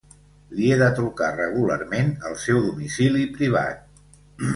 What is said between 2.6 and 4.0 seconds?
domicili privat.